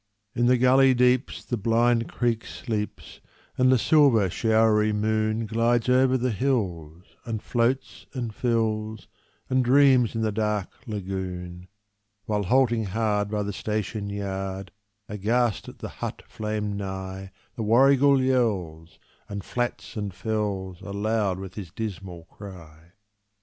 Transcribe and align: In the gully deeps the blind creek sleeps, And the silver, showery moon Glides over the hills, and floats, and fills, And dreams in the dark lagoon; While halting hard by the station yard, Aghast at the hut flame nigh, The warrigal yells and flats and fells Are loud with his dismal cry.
In 0.33 0.47
the 0.47 0.57
gully 0.57 0.95
deeps 0.95 1.45
the 1.45 1.57
blind 1.57 2.09
creek 2.11 2.43
sleeps, 2.47 3.21
And 3.55 3.71
the 3.71 3.77
silver, 3.77 4.31
showery 4.31 4.91
moon 4.91 5.45
Glides 5.45 5.89
over 5.89 6.17
the 6.17 6.31
hills, 6.31 7.03
and 7.23 7.39
floats, 7.39 8.07
and 8.15 8.33
fills, 8.33 9.07
And 9.47 9.63
dreams 9.63 10.15
in 10.15 10.21
the 10.21 10.31
dark 10.31 10.71
lagoon; 10.87 11.67
While 12.25 12.45
halting 12.45 12.85
hard 12.85 13.29
by 13.29 13.43
the 13.43 13.53
station 13.53 14.09
yard, 14.09 14.71
Aghast 15.07 15.69
at 15.69 15.77
the 15.77 15.89
hut 16.01 16.23
flame 16.27 16.75
nigh, 16.75 17.31
The 17.55 17.61
warrigal 17.61 18.19
yells 18.23 18.97
and 19.29 19.43
flats 19.43 19.95
and 19.95 20.11
fells 20.11 20.81
Are 20.81 20.93
loud 20.93 21.37
with 21.37 21.53
his 21.53 21.69
dismal 21.69 22.23
cry. 22.25 22.93